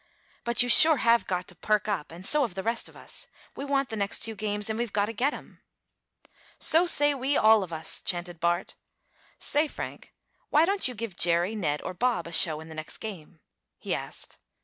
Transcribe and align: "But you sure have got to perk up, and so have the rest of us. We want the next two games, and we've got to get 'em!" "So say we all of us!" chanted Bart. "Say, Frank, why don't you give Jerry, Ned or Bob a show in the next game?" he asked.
"But 0.43 0.63
you 0.63 0.67
sure 0.69 0.97
have 0.97 1.27
got 1.27 1.47
to 1.49 1.55
perk 1.55 1.87
up, 1.87 2.11
and 2.11 2.25
so 2.25 2.41
have 2.41 2.55
the 2.55 2.63
rest 2.63 2.89
of 2.89 2.97
us. 2.97 3.27
We 3.55 3.63
want 3.65 3.89
the 3.89 3.95
next 3.95 4.21
two 4.21 4.33
games, 4.33 4.67
and 4.67 4.79
we've 4.79 4.91
got 4.91 5.05
to 5.05 5.13
get 5.13 5.31
'em!" 5.31 5.61
"So 6.57 6.87
say 6.87 7.13
we 7.13 7.37
all 7.37 7.61
of 7.61 7.71
us!" 7.71 8.01
chanted 8.01 8.39
Bart. 8.39 8.73
"Say, 9.37 9.67
Frank, 9.67 10.11
why 10.49 10.65
don't 10.65 10.87
you 10.87 10.95
give 10.95 11.15
Jerry, 11.15 11.53
Ned 11.53 11.83
or 11.83 11.93
Bob 11.93 12.25
a 12.25 12.31
show 12.31 12.59
in 12.61 12.67
the 12.67 12.73
next 12.73 12.97
game?" 12.97 13.41
he 13.77 13.93
asked. 13.93 14.39